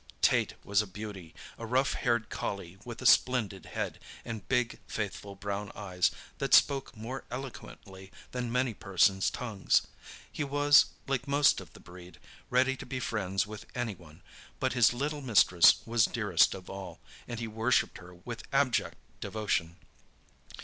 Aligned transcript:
Tait 0.19 0.55
was 0.63 0.81
a 0.81 0.87
beauty—a 0.87 1.63
rough 1.63 1.93
haired 1.93 2.31
collie, 2.31 2.75
with 2.83 3.03
a 3.03 3.05
splendid 3.05 3.67
head, 3.67 3.99
and 4.25 4.47
big, 4.49 4.79
faithful 4.87 5.35
brown 5.35 5.71
eyes, 5.75 6.09
that 6.39 6.55
spoke 6.55 6.97
more 6.97 7.23
eloquently 7.29 8.11
than 8.31 8.51
many 8.51 8.73
persons' 8.73 9.29
tongues. 9.29 9.83
He 10.31 10.43
was, 10.43 10.85
like 11.05 11.27
most 11.27 11.61
of 11.61 11.73
the 11.73 11.79
breed, 11.79 12.17
ready 12.49 12.75
to 12.77 12.85
be 12.87 12.99
friends 12.99 13.45
with 13.45 13.67
any 13.75 13.93
one; 13.93 14.23
but 14.59 14.73
his 14.73 14.91
little 14.91 15.21
mistress 15.21 15.81
was 15.85 16.05
dearest 16.07 16.55
of 16.55 16.67
all, 16.67 16.99
and 17.27 17.39
he 17.39 17.47
worshipped 17.47 17.99
her 17.99 18.15
with 18.15 18.41
abject 18.51 18.97
devotion. 19.19 19.75